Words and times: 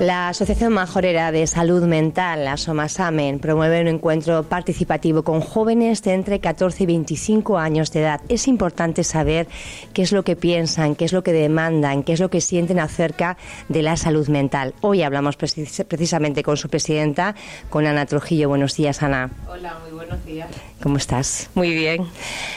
La 0.00 0.30
Asociación 0.30 0.72
Majorera 0.72 1.30
de 1.30 1.46
Salud 1.46 1.82
Mental, 1.84 2.46
la 2.46 2.56
Somasamen, 2.56 3.38
promueve 3.38 3.82
un 3.82 3.86
encuentro 3.86 4.44
participativo 4.44 5.24
con 5.24 5.42
jóvenes 5.42 6.02
de 6.02 6.14
entre 6.14 6.40
14 6.40 6.84
y 6.84 6.86
25 6.86 7.58
años 7.58 7.92
de 7.92 8.00
edad. 8.00 8.22
Es 8.30 8.48
importante 8.48 9.04
saber 9.04 9.46
qué 9.92 10.00
es 10.00 10.12
lo 10.12 10.22
que 10.22 10.36
piensan, 10.36 10.94
qué 10.94 11.04
es 11.04 11.12
lo 11.12 11.22
que 11.22 11.34
demandan, 11.34 12.02
qué 12.02 12.14
es 12.14 12.20
lo 12.20 12.30
que 12.30 12.40
sienten 12.40 12.78
acerca 12.78 13.36
de 13.68 13.82
la 13.82 13.98
salud 13.98 14.26
mental. 14.28 14.72
Hoy 14.80 15.02
hablamos 15.02 15.36
precisamente 15.36 16.42
con 16.42 16.56
su 16.56 16.70
presidenta, 16.70 17.34
con 17.68 17.86
Ana 17.86 18.06
Trujillo. 18.06 18.48
Buenos 18.48 18.74
días, 18.76 19.02
Ana. 19.02 19.28
Hola, 19.50 19.80
muy 19.82 19.92
buenos 19.92 20.24
días. 20.24 20.48
¿Cómo 20.82 20.96
estás? 20.96 21.50
Muy 21.54 21.74
bien. 21.74 22.06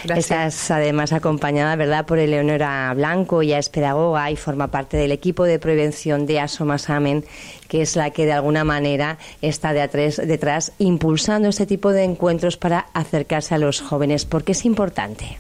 Gracias. 0.06 0.32
Estás 0.56 0.72
además 0.72 1.12
acompañada, 1.12 1.76
¿verdad?, 1.76 2.06
por 2.06 2.20
Eleonora 2.20 2.94
Blanco, 2.96 3.42
ella 3.42 3.60
es 3.60 3.70
pedagoga 3.70 4.32
y 4.32 4.38
forma 4.38 4.68
parte 4.68 4.96
del 4.96 5.12
equipo 5.12 5.44
de 5.44 5.60
prevención 5.60 6.26
de 6.26 6.40
Asomasamen 6.40 7.26
que 7.74 7.82
es 7.82 7.96
la 7.96 8.12
que 8.12 8.28
de 8.28 8.34
alguna 8.34 8.64
manera 8.64 9.18
está 9.42 9.74
detrás, 9.74 10.18
detrás 10.18 10.74
impulsando 10.78 11.50
este 11.50 11.66
tipo 11.66 11.92
de 11.92 12.04
encuentros 12.04 12.56
para 12.56 12.86
acercarse 12.94 13.56
a 13.56 13.58
los 13.58 13.82
jóvenes, 13.82 14.26
porque 14.26 14.52
es 14.52 14.64
importante. 14.64 15.40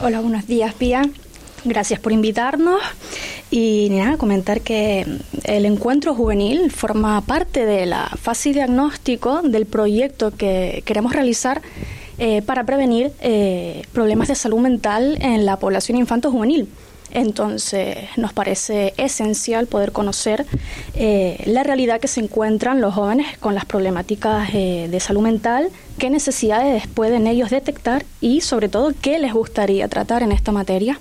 Hola, 0.00 0.20
buenos 0.20 0.46
días, 0.46 0.72
Pía. 0.72 1.02
Gracias 1.64 2.00
por 2.00 2.10
invitarnos 2.12 2.80
y 3.50 3.88
nada, 3.90 4.16
comentar 4.16 4.62
que 4.62 5.06
el 5.44 5.66
encuentro 5.66 6.14
juvenil 6.14 6.70
forma 6.70 7.20
parte 7.20 7.66
de 7.66 7.84
la 7.84 8.08
fase 8.08 8.54
diagnóstico 8.54 9.42
del 9.42 9.66
proyecto 9.66 10.30
que 10.30 10.82
queremos 10.86 11.12
realizar 11.12 11.60
eh, 12.18 12.42
para 12.42 12.64
prevenir 12.64 13.12
eh, 13.20 13.82
problemas 13.92 14.28
de 14.28 14.34
salud 14.34 14.58
mental 14.58 15.18
en 15.20 15.46
la 15.46 15.58
población 15.58 15.98
infanto-juvenil. 15.98 16.68
Entonces, 17.10 17.98
nos 18.16 18.32
parece 18.32 18.94
esencial 18.96 19.66
poder 19.66 19.92
conocer 19.92 20.46
eh, 20.94 21.42
la 21.44 21.62
realidad 21.62 22.00
que 22.00 22.08
se 22.08 22.20
encuentran 22.20 22.80
los 22.80 22.94
jóvenes 22.94 23.36
con 23.38 23.54
las 23.54 23.66
problemáticas 23.66 24.50
de 24.50 24.98
salud 24.98 25.20
mental, 25.20 25.68
qué 25.98 26.08
necesidades 26.08 26.86
pueden 26.86 27.26
ellos 27.26 27.50
detectar 27.50 28.06
y, 28.22 28.40
sobre 28.40 28.70
todo, 28.70 28.92
qué 29.02 29.18
les 29.18 29.34
gustaría 29.34 29.88
tratar 29.88 30.22
en 30.22 30.32
esta 30.32 30.52
materia. 30.52 30.98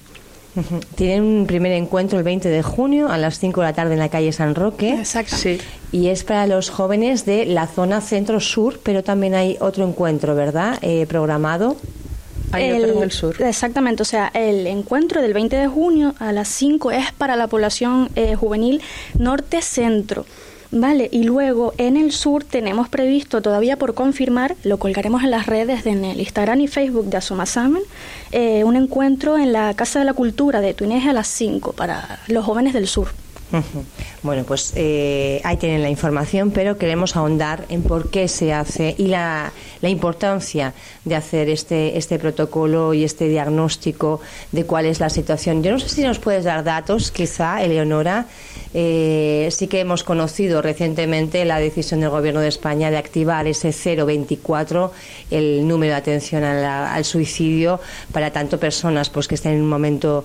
Tienen 0.95 1.23
un 1.23 1.45
primer 1.47 1.71
encuentro 1.71 2.17
el 2.17 2.23
20 2.23 2.49
de 2.49 2.61
junio 2.61 3.09
a 3.09 3.17
las 3.17 3.39
5 3.39 3.61
de 3.61 3.67
la 3.67 3.73
tarde 3.73 3.94
en 3.94 3.99
la 3.99 4.09
calle 4.09 4.31
San 4.31 4.55
Roque. 4.55 4.94
Exacto. 4.94 5.35
Y 5.91 6.07
es 6.07 6.23
para 6.23 6.47
los 6.47 6.69
jóvenes 6.69 7.25
de 7.25 7.45
la 7.45 7.67
zona 7.67 8.02
centro-sur, 8.02 8.79
pero 8.83 9.03
también 9.03 9.35
hay 9.35 9.57
otro 9.59 9.88
encuentro, 9.88 10.35
¿verdad? 10.35 10.77
Eh, 10.81 11.05
programado. 11.07 11.77
Hay 12.52 12.72
otro 12.72 12.97
en 12.97 13.03
el 13.03 13.11
sur. 13.11 13.41
Exactamente, 13.41 14.02
o 14.02 14.05
sea, 14.05 14.29
el 14.33 14.67
encuentro 14.67 15.22
del 15.22 15.33
20 15.33 15.55
de 15.55 15.67
junio 15.67 16.16
a 16.19 16.33
las 16.33 16.49
5 16.49 16.91
es 16.91 17.11
para 17.13 17.38
la 17.38 17.47
población 17.47 18.09
eh, 18.16 18.35
juvenil 18.35 18.81
norte-centro. 19.17 20.25
Vale, 20.73 21.09
y 21.11 21.23
luego 21.23 21.73
en 21.77 21.97
el 21.97 22.14
sur 22.14 22.45
tenemos 22.45 22.88
previsto 22.88 23.41
todavía 23.41 23.75
por 23.75 23.94
confirmar, 23.94 24.55
lo 24.64 24.78
colgaremos 24.78 25.22
en 25.22 25.31
las 25.31 25.45
redes, 25.45 25.86
en 25.86 26.05
el 26.05 26.22
Instagram 26.22 26.61
y 26.61 26.67
Facebook 26.69 27.08
de 27.08 27.17
Asomasamen, 27.17 27.83
eh, 28.31 28.63
un 28.63 28.78
encuentro 28.78 29.38
en 29.38 29.52
la 29.52 29.73
Casa 29.73 30.00
de 30.00 30.05
la 30.05 30.13
Cultura 30.13 30.61
de 30.61 30.73
Tuineje 30.73 31.09
a 31.09 31.13
las 31.13 31.28
5 31.28 31.73
para 31.73 32.19
los 32.28 32.45
jóvenes 32.45 32.73
del 32.73 32.88
sur. 32.88 33.09
Bueno, 34.23 34.44
pues 34.44 34.73
eh, 34.75 35.41
ahí 35.44 35.57
tienen 35.57 35.81
la 35.81 35.89
información, 35.89 36.52
pero 36.52 36.77
queremos 36.77 37.16
ahondar 37.16 37.66
en 37.69 37.83
por 37.83 38.09
qué 38.09 38.27
se 38.27 38.53
hace 38.53 38.95
y 38.97 39.07
la, 39.07 39.52
la, 39.81 39.89
importancia 39.89 40.73
de 41.05 41.16
hacer 41.16 41.49
este, 41.49 41.97
este 41.97 42.19
protocolo 42.19 42.94
y 42.94 43.03
este 43.03 43.27
diagnóstico 43.27 44.22
de 44.52 44.66
cuál 44.66 44.85
es 44.85 44.99
la 44.99 45.09
situación. 45.09 45.63
Yo 45.63 45.72
no 45.72 45.79
sé 45.79 45.89
si 45.89 46.03
nos 46.03 46.19
puedes 46.19 46.45
dar 46.45 46.63
datos, 46.63 47.11
quizá, 47.11 47.61
Eleonora. 47.63 48.27
Eh, 48.73 49.49
sí 49.52 49.67
que 49.67 49.81
hemos 49.81 50.05
conocido 50.05 50.61
recientemente 50.61 51.44
la 51.44 51.59
decisión 51.59 51.99
del 51.99 52.09
Gobierno 52.09 52.39
de 52.39 52.47
España 52.47 52.89
de 52.89 52.97
activar 52.97 53.45
ese 53.47 53.73
024, 53.73 54.94
el 55.29 55.67
número 55.67 55.91
de 55.91 55.97
atención 55.97 56.44
al 56.44 57.03
suicidio 57.03 57.81
para 58.13 58.31
tanto 58.31 58.59
personas 58.59 59.09
pues 59.09 59.28
que 59.28 59.35
estén 59.35 59.53
en 59.53 59.61
un 59.63 59.69
momento 59.69 60.23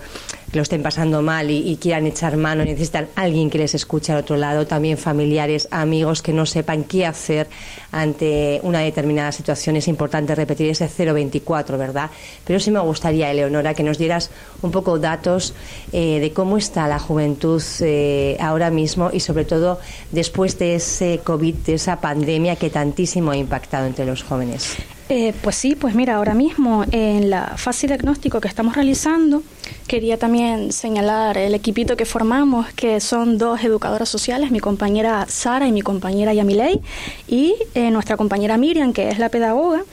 que 0.51 0.59
lo 0.59 0.63
estén 0.63 0.83
pasando 0.83 1.23
mal 1.23 1.51
y, 1.51 1.77
quieran 1.77 2.07
echar 2.07 2.37
mano, 2.37 2.65
necesitan 2.65 3.09
alguien 3.17 3.51
que 3.51 3.59
les 3.59 3.75
escuche 3.75 4.13
al 4.13 4.19
otro 4.19 4.37
lado, 4.37 4.67
también 4.67 4.99
familiares, 4.99 5.67
amigos 5.71 6.23
que 6.23 6.33
no 6.33 6.47
sepan 6.47 6.85
qué 6.85 7.07
hacer 7.07 7.49
ante 7.91 8.61
una 8.63 8.81
determinada 8.81 9.33
situación. 9.33 9.77
Es 9.77 9.89
importante 9.89 10.35
repetir 10.35 10.71
ese 10.71 10.87
024, 10.89 11.79
¿verdad? 11.79 12.11
Pero 12.45 12.61
sí 12.61 12.71
me 12.71 12.81
gustaría, 12.81 13.31
Eleonora, 13.31 13.75
que 13.75 13.83
nos 13.83 13.99
dieras 13.99 14.31
un 14.63 14.71
poco 14.71 14.99
datos 14.99 15.55
eh, 15.93 16.21
de 16.21 16.33
cómo 16.33 16.59
está 16.59 16.87
la 16.87 16.99
juventud 16.99 17.63
eh, 17.81 18.37
ahora 18.39 18.71
mismo 18.71 19.11
y 19.13 19.21
sobre 19.21 19.45
todo 19.45 19.81
después 20.13 20.59
de 20.59 20.77
ese 20.77 21.21
COVID, 21.25 21.55
de 21.55 21.75
esa 21.75 22.01
pandemia 22.01 22.57
que 22.57 22.71
tantísimo 22.71 23.31
ha 23.31 23.37
impactado 23.37 23.87
entre 23.87 24.05
los 24.05 24.23
jóvenes. 24.23 24.77
Eh, 25.09 25.33
pues 25.41 25.55
sí, 25.55 25.77
pues 25.77 25.95
mira, 25.95 26.17
ahora 26.17 26.35
mismo 26.35 26.85
en 26.91 27.31
la 27.31 27.57
fase 27.57 27.87
diagnóstico 27.87 28.41
que 28.41 28.49
estamos 28.49 28.75
realizando, 28.75 29.45
quería 29.87 30.19
también 30.19 30.73
señalar 30.73 31.39
el 31.39 31.55
equipito 31.55 31.97
que 31.97 32.05
formamos, 32.05 32.73
que 32.73 32.99
son 33.01 33.39
dos 33.39 33.63
educadoras 33.63 34.09
sociales, 34.09 34.51
mi 34.51 34.59
compañera 34.59 35.25
Sara 35.29 35.69
y 35.69 35.73
mi 35.73 35.83
compañera 35.83 36.35
Yamilei, 36.35 36.81
y 37.29 37.55
eh, 37.75 37.93
nuestra 37.93 38.17
compañera 38.17 38.57
Miriam, 38.57 38.93
que 38.93 39.09
es 39.09 39.21
la 39.21 39.29
pedagoga. 39.29 39.85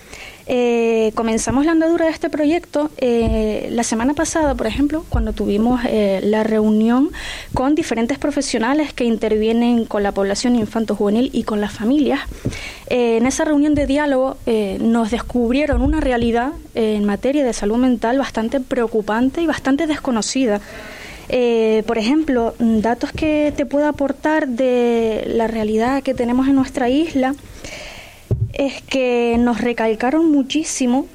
Eh, 0.46 1.14
comenzamos 1.16 1.66
la 1.66 1.72
andadura 1.72 2.06
de 2.06 2.12
este 2.12 2.30
proyecto 2.30 2.92
eh, 2.98 3.70
la 3.72 3.84
semana 3.84 4.14
pasada, 4.14 4.56
por 4.56 4.68
ejemplo, 4.68 5.06
cuando 5.08 5.32
tuvimos 5.32 5.82
eh, 5.88 6.20
la 6.22 6.44
reunión 6.44 7.12
con 7.54 7.76
diferentes 7.76 8.18
profesionales 8.18 8.94
que 8.94 9.06
intervienen 9.06 9.86
con 9.86 10.04
la 10.04 10.12
población 10.12 10.58
infanto-juvenil 10.58 11.30
y 11.32 11.44
con 11.44 11.62
las 11.62 11.72
familias. 11.72 12.20
en 12.90 13.26
esa 13.26 13.46
reunión 13.46 13.74
de 13.74 13.88
diálogo 13.88 14.38
nos 14.80 15.12
descubrieron 15.12 15.82
una 15.82 16.00
realidad 16.00 16.52
en 16.76 17.06
materia 17.06 17.44
de 17.46 17.54
salud 17.54 17.78
mental 17.78 18.18
bastante 18.18 18.60
preocupante 18.60 19.42
y 19.42 19.48
bastante 19.48 19.88
desconocida. 19.88 20.60
por 21.88 21.98
ejemplo, 21.98 22.54
datos 22.60 23.12
que 23.12 23.54
te 23.56 23.66
puedo 23.66 23.88
aportar 23.88 24.48
de 24.48 25.24
la 25.28 25.48
realidad 25.48 26.04
que 26.04 26.14
tenemos 26.14 26.48
en 26.48 26.56
nuestra 26.56 26.90
isla 26.90 27.34
es 28.54 28.82
que 28.82 29.36
nos 29.40 29.62
recalcaron 29.62 30.32
muchísimo 30.32 31.08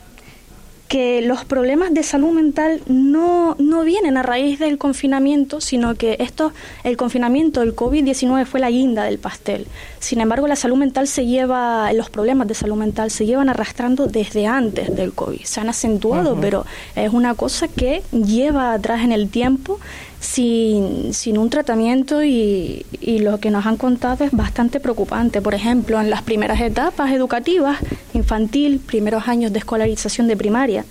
que 0.89 1.21
los 1.21 1.45
problemas 1.45 1.93
de 1.93 2.03
salud 2.03 2.31
mental 2.31 2.81
no, 2.87 3.55
no 3.59 3.85
vienen 3.85 4.17
a 4.17 4.23
raíz 4.23 4.59
del 4.59 4.79
confinamiento, 4.79 5.61
sino 5.61 5.95
que 5.95 6.17
esto, 6.19 6.53
el 6.83 6.97
confinamiento, 6.97 7.61
el 7.61 7.77
COVID-19 7.77 8.47
fue 8.47 8.59
la 8.59 8.71
guinda 8.71 9.05
del 9.05 9.19
pastel. 9.19 9.67
Sin 9.99 10.21
embargo, 10.21 10.49
la 10.49 10.57
salud 10.57 10.79
mental 10.79 11.07
se 11.07 11.27
lleva, 11.27 11.93
los 11.93 12.09
problemas 12.09 12.49
de 12.49 12.55
salud 12.55 12.77
mental 12.77 13.11
se 13.11 13.27
llevan 13.27 13.51
arrastrando 13.51 14.07
desde 14.07 14.47
antes 14.47 14.97
del 14.97 15.13
COVID. 15.13 15.43
Se 15.45 15.61
han 15.61 15.69
acentuado, 15.69 16.39
pero 16.41 16.65
es 16.97 17.13
una 17.13 17.35
cosa 17.35 17.69
que 17.69 18.03
lleva 18.11 18.73
atrás 18.73 19.03
en 19.03 19.13
el 19.13 19.29
tiempo 19.29 19.79
sin, 20.21 21.15
sin 21.15 21.39
un 21.39 21.51
tratamiento 21.51 22.23
y, 22.25 22.85
y, 23.01 23.21
lo 23.21 23.39
que 23.39 23.51
nos 23.51 23.67
han 23.67 23.77
contado 23.77 24.25
es 24.25 24.33
bastante 24.33 24.81
preocupante. 24.81 25.41
Por 25.41 25.55
ejemplo, 25.55 26.01
en 26.01 26.11
las 26.11 26.23
primeras 26.23 26.61
etapas 26.61 27.13
educativas, 27.13 27.79
infantil, 28.15 28.81
primeros 28.81 29.29
años 29.29 29.53
de 29.53 29.61
escolarización 29.61 30.27
de 30.27 30.37
primaria, 30.37 30.85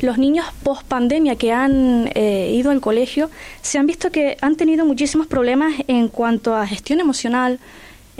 los 0.00 0.18
niños 0.18 0.46
post 0.62 0.84
pandemia 0.84 1.36
que 1.36 1.52
han 1.52 2.10
eh, 2.14 2.52
ido 2.54 2.70
al 2.70 2.80
colegio 2.80 3.30
se 3.60 3.78
han 3.78 3.86
visto 3.86 4.10
que 4.10 4.36
han 4.40 4.56
tenido 4.56 4.86
muchísimos 4.86 5.26
problemas 5.26 5.74
en 5.88 6.08
cuanto 6.08 6.54
a 6.54 6.66
gestión 6.66 7.00
emocional, 7.00 7.58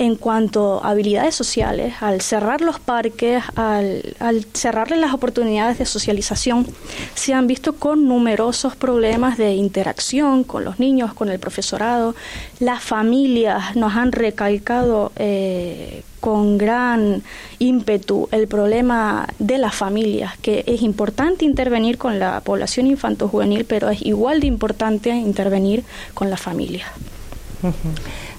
en 0.00 0.16
cuanto 0.16 0.82
a 0.82 0.92
habilidades 0.92 1.34
sociales, 1.34 1.92
al 2.00 2.22
cerrar 2.22 2.62
los 2.62 2.80
parques, 2.80 3.44
al, 3.54 4.16
al 4.18 4.46
cerrarle 4.54 4.96
las 4.96 5.12
oportunidades 5.12 5.76
de 5.78 5.84
socialización, 5.84 6.66
se 7.14 7.34
han 7.34 7.46
visto 7.46 7.74
con 7.74 8.08
numerosos 8.08 8.76
problemas 8.76 9.36
de 9.36 9.52
interacción 9.52 10.42
con 10.44 10.64
los 10.64 10.80
niños, 10.80 11.12
con 11.12 11.28
el 11.28 11.38
profesorado. 11.38 12.14
Las 12.60 12.82
familias 12.82 13.76
nos 13.76 13.94
han 13.94 14.12
recalcado 14.12 15.12
eh, 15.16 16.02
con 16.20 16.56
gran 16.56 17.22
ímpetu 17.58 18.26
el 18.32 18.48
problema 18.48 19.28
de 19.38 19.58
las 19.58 19.74
familias, 19.74 20.38
que 20.38 20.64
es 20.66 20.80
importante 20.80 21.44
intervenir 21.44 21.98
con 21.98 22.18
la 22.18 22.40
población 22.40 22.86
infanto-juvenil, 22.86 23.66
pero 23.66 23.90
es 23.90 24.00
igual 24.00 24.40
de 24.40 24.46
importante 24.46 25.10
intervenir 25.10 25.84
con 26.14 26.30
las 26.30 26.40
familias. 26.40 26.88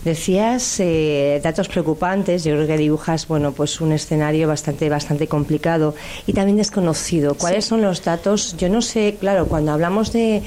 Decías 0.03 0.79
eh, 0.79 1.39
datos 1.43 1.67
preocupantes. 1.67 2.43
Yo 2.43 2.53
creo 2.55 2.67
que 2.67 2.77
dibujas, 2.77 3.27
bueno, 3.27 3.51
pues 3.51 3.81
un 3.81 3.91
escenario 3.91 4.47
bastante, 4.47 4.89
bastante 4.89 5.27
complicado 5.27 5.95
y 6.25 6.33
también 6.33 6.57
desconocido. 6.57 7.35
¿Cuáles 7.35 7.65
son 7.65 7.81
los 7.81 8.03
datos? 8.03 8.55
Yo 8.57 8.69
no 8.69 8.81
sé, 8.81 9.17
claro, 9.19 9.47
cuando 9.47 9.71
hablamos 9.71 10.11
de 10.11 10.41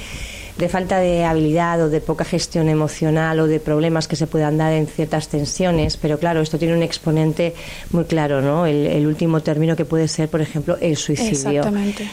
de 0.57 0.69
falta 0.69 0.99
de 0.99 1.25
habilidad 1.25 1.81
o 1.81 1.89
de 1.89 1.99
poca 1.99 2.23
gestión 2.23 2.69
emocional 2.69 3.39
o 3.39 3.47
de 3.47 3.59
problemas 3.59 4.07
que 4.07 4.15
se 4.15 4.25
puedan 4.25 4.57
dar 4.57 4.73
en 4.73 4.87
ciertas 4.87 5.27
tensiones, 5.27 5.97
pero 5.97 6.17
claro, 6.17 6.41
esto 6.41 6.57
tiene 6.57 6.73
un 6.73 6.83
exponente 6.83 7.53
muy 7.91 8.05
claro, 8.05 8.41
¿no? 8.41 8.65
El, 8.65 8.87
el 8.87 9.05
último 9.05 9.41
término 9.41 9.75
que 9.75 9.85
puede 9.85 10.07
ser, 10.07 10.29
por 10.29 10.41
ejemplo, 10.41 10.77
el 10.79 10.95
suicidio. 10.95 11.59
Exactamente. 11.59 12.07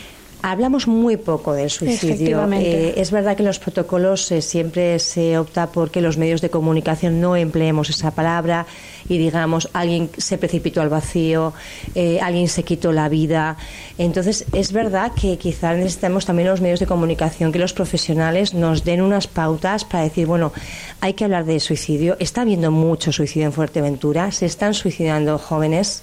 Hablamos 0.44 0.88
muy 0.88 1.16
poco 1.16 1.52
del 1.52 1.70
suicidio. 1.70 2.48
Eh, 2.52 2.94
es 2.96 3.12
verdad 3.12 3.36
que 3.36 3.42
en 3.42 3.46
los 3.46 3.60
protocolos 3.60 4.30
eh, 4.32 4.42
siempre 4.42 4.98
se 4.98 5.38
opta 5.38 5.68
por 5.68 5.92
que 5.92 6.00
los 6.00 6.18
medios 6.18 6.40
de 6.40 6.50
comunicación 6.50 7.20
no 7.20 7.36
empleemos 7.36 7.90
esa 7.90 8.10
palabra 8.10 8.66
y 9.08 9.18
digamos 9.18 9.68
alguien 9.72 10.10
se 10.16 10.38
precipitó 10.38 10.80
al 10.80 10.88
vacío, 10.88 11.52
eh, 11.94 12.18
alguien 12.20 12.48
se 12.48 12.64
quitó 12.64 12.90
la 12.90 13.08
vida. 13.08 13.56
Entonces 13.98 14.44
es 14.52 14.72
verdad 14.72 15.12
que 15.12 15.38
quizás 15.38 15.76
necesitamos 15.76 16.26
también 16.26 16.48
los 16.48 16.60
medios 16.60 16.80
de 16.80 16.86
comunicación 16.86 17.52
que 17.52 17.60
los 17.60 17.72
profesionales 17.72 18.52
nos 18.52 18.84
den 18.84 19.00
unas 19.00 19.28
pautas 19.28 19.84
para 19.84 20.02
decir 20.02 20.26
bueno 20.26 20.52
hay 21.00 21.14
que 21.14 21.22
hablar 21.24 21.44
de 21.44 21.60
suicidio. 21.60 22.16
Está 22.18 22.40
habiendo 22.40 22.72
mucho 22.72 23.12
suicidio 23.12 23.46
en 23.46 23.52
Fuerteventura. 23.52 24.32
Se 24.32 24.46
están 24.46 24.74
suicidando 24.74 25.38
jóvenes. 25.38 26.02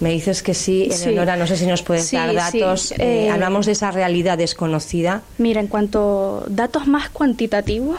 Me 0.00 0.10
dices 0.10 0.42
que 0.42 0.54
sí, 0.54 0.88
Eleonora, 0.90 1.36
no 1.36 1.46
sé 1.46 1.56
si 1.56 1.66
nos 1.66 1.82
puedes 1.82 2.10
dar 2.12 2.32
datos. 2.32 2.92
Eh, 2.92 2.96
eh, 3.26 3.30
hablamos 3.30 3.66
de 3.66 3.72
esa 3.72 3.90
realidad 3.90 4.38
desconocida. 4.38 5.22
Mira, 5.38 5.60
en 5.60 5.66
cuanto 5.66 6.44
a 6.46 6.50
datos 6.50 6.86
más 6.86 7.10
cuantitativos, 7.10 7.98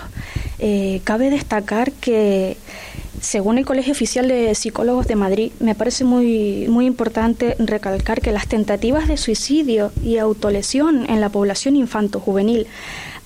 eh, 0.59 1.01
cabe 1.03 1.29
destacar 1.29 1.91
que 1.91 2.55
según 3.19 3.57
el 3.57 3.65
Colegio 3.65 3.91
Oficial 3.91 4.29
de 4.29 4.55
Psicólogos 4.55 5.07
de 5.07 5.15
Madrid, 5.17 5.51
me 5.59 5.75
parece 5.75 6.05
muy, 6.05 6.67
muy 6.69 6.85
importante 6.85 7.55
recalcar 7.59 8.21
que 8.21 8.31
las 8.31 8.47
tentativas 8.47 9.09
de 9.09 9.17
suicidio 9.17 9.91
y 10.01 10.17
autolesión 10.17 11.05
en 11.09 11.19
la 11.19 11.27
población 11.27 11.75
infanto-juvenil 11.75 12.67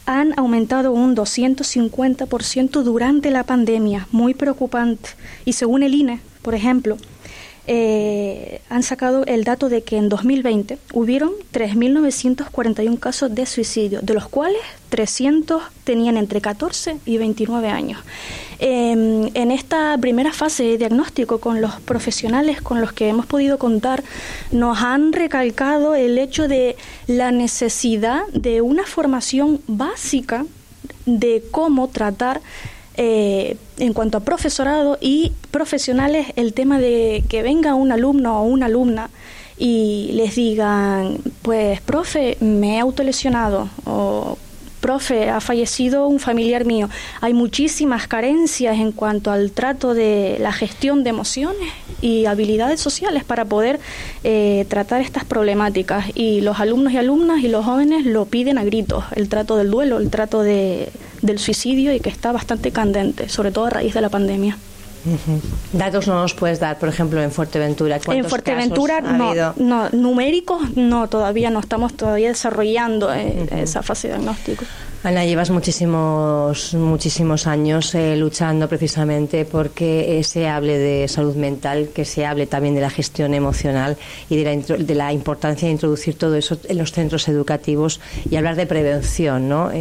han 0.06 0.38
aumentado 0.38 0.92
un 0.92 1.16
250% 1.16 2.82
durante 2.82 3.30
la 3.30 3.44
pandemia, 3.44 4.08
muy 4.12 4.34
preocupante. 4.34 5.10
Y 5.46 5.54
según 5.54 5.84
el 5.84 5.94
INE, 5.94 6.20
por 6.42 6.56
ejemplo, 6.56 6.98
eh, 7.66 8.62
han 8.70 8.84
sacado 8.84 9.26
el 9.26 9.46
dato 9.46 9.70
de 9.70 9.84
que 9.84 9.98
en 9.98 10.10
2020 10.10 10.78
hubieron 10.92 11.32
3.941 11.54 13.00
casos 13.00 13.34
de 13.34 13.46
suicidio, 13.46 14.02
de 14.02 14.14
los 14.14 14.28
cuales 14.28 14.62
300 14.90 15.64
tenían 15.86 16.18
entre 16.18 16.42
14 16.42 16.98
y 17.06 17.18
29 17.18 17.70
años. 17.70 18.02
Em, 18.60 19.30
en 19.34 19.52
esta 19.52 19.98
primera 19.98 20.34
fase 20.34 20.64
de 20.64 20.78
diagnóstico 20.78 21.40
con 21.40 21.62
los 21.62 21.80
profesionales 21.82 22.62
con 22.62 22.82
los 22.82 22.94
que 22.94 23.08
hemos 23.08 23.26
podido 23.26 23.58
contar, 23.58 24.04
nos 24.52 24.82
han 24.82 25.14
recalcado 25.14 25.96
el 25.96 26.18
hecho 26.18 26.48
de 26.48 26.76
la 27.08 27.32
necesidad 27.32 28.28
de 28.28 28.62
una 28.62 28.86
formación 28.86 29.62
básica 29.68 30.46
de 31.06 31.44
cómo 31.52 31.88
tratar 31.88 32.42
eh, 32.96 33.58
en 33.78 33.94
cuanto 33.94 34.18
a 34.18 34.22
profesorado 34.22 34.98
y 35.02 35.32
profesionales, 35.52 36.28
el 36.36 36.54
tema 36.54 36.80
de 36.80 37.24
que 37.28 37.42
venga 37.42 37.74
un 37.74 37.92
alumno 37.92 38.42
o 38.42 38.44
una 38.44 38.68
alumna 38.68 39.10
y 39.58 40.12
les 40.14 40.36
digan, 40.36 41.18
pues, 41.42 41.82
profe, 41.82 42.38
me 42.40 42.76
he 42.76 42.80
autolesionado 42.80 43.70
o 43.86 44.38
profe, 44.84 45.30
ha 45.30 45.40
fallecido 45.40 46.08
un 46.08 46.20
familiar 46.20 46.66
mío. 46.66 46.90
Hay 47.22 47.34
muchísimas 47.34 48.06
carencias 48.08 48.78
en 48.78 48.92
cuanto 48.92 49.32
al 49.32 49.52
trato 49.52 49.94
de 49.94 50.38
la 50.42 50.52
gestión 50.52 51.06
de 51.06 51.10
emociones 51.10 51.72
y 52.02 52.26
habilidades 52.26 52.82
sociales 52.82 53.24
para 53.24 53.46
poder 53.46 53.80
eh, 54.26 54.66
tratar 54.68 55.00
estas 55.00 55.24
problemáticas. 55.24 56.08
Y 56.16 56.42
los 56.42 56.60
alumnos 56.60 56.92
y 56.92 56.98
alumnas 56.98 57.42
y 57.44 57.48
los 57.48 57.64
jóvenes 57.64 58.06
lo 58.06 58.26
piden 58.26 58.58
a 58.58 58.66
gritos, 58.66 59.06
el 59.16 59.30
trato 59.30 59.56
del 59.56 59.72
duelo, 59.72 60.00
el 60.00 60.10
trato 60.10 60.42
de, 60.44 60.92
del 61.24 61.40
suicidio 61.40 61.94
y 61.94 62.00
que 62.00 62.10
está 62.10 62.32
bastante 62.32 62.72
candente, 62.72 63.30
sobre 63.30 63.52
todo 63.52 63.66
a 63.66 63.70
raíz 63.72 63.94
de 63.94 64.02
la 64.02 64.10
pandemia. 64.10 64.58
Datos 65.74 66.08
no 66.08 66.16
nos 66.22 66.34
puedes 66.34 66.60
dar, 66.60 66.80
por 66.80 66.88
ejemplo, 66.88 67.22
en 67.22 67.32
Fuerteventura. 67.32 68.00
En 68.08 68.26
Fuerteventura 68.26 69.02
no, 69.02 69.54
no, 69.58 69.90
numéricos 69.90 70.78
no, 70.78 71.10
todavía 71.10 71.50
no 71.50 71.60
estamos 71.60 71.94
todavía 71.94 72.30
desarrollando 72.30 73.14
eh, 73.14 73.50
esa 73.52 73.84
fase 73.84 74.08
de 74.08 74.14
diagnóstico. 74.14 74.64
Ana, 75.06 75.26
llevas 75.26 75.50
muchísimos, 75.50 76.74
muchísimos 76.76 77.46
años 77.46 77.94
eh, 77.94 78.16
luchando 78.16 78.70
precisamente 78.70 79.44
porque 79.44 80.18
eh, 80.18 80.24
se 80.24 80.48
hable 80.48 80.78
de 80.78 81.10
salud 81.10 81.36
mental, 81.36 81.90
que 81.94 82.06
se 82.06 82.26
hable 82.26 82.48
también 82.48 82.74
de 82.74 82.80
la 82.80 82.90
gestión 82.90 83.34
emocional 83.34 83.98
y 84.30 84.42
de 84.42 84.44
la, 84.46 84.78
de 84.78 84.96
la 84.96 85.12
importancia 85.12 85.68
de 85.68 85.74
introducir 85.74 86.18
todo 86.18 86.38
eso 86.38 86.58
en 86.70 86.78
los 86.78 86.94
centros 86.94 87.28
educativos 87.28 88.00
y 88.30 88.38
hablar 88.38 88.56
de 88.56 88.66
prevención, 88.66 89.50
¿no? 89.50 89.72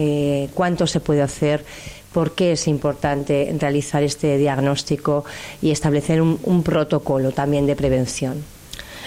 ¿Cuánto 0.55 0.89
se 0.89 0.99
puede 0.99 1.23
hacer? 1.23 1.65
por 2.13 2.35
qué 2.35 2.53
es 2.53 2.69
importante 2.69 3.55
realizar 3.59 4.03
este 4.03 4.37
diagnóstico 4.37 5.25
y 5.63 5.71
establecer 5.71 6.21
un, 6.21 6.63
protocolo 6.63 7.31
también 7.31 7.67
de 7.67 7.75
prevención. 7.75 8.45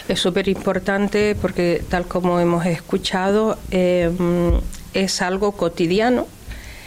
Es 0.07 0.19
súper 0.19 0.47
importante 0.47 1.35
porque, 1.39 1.83
tal 1.87 2.05
como 2.05 2.39
hemos 2.39 2.65
escuchado, 2.65 3.59
em, 3.69 4.59
es 4.95 5.21
algo 5.21 5.51
cotidiano, 5.51 6.25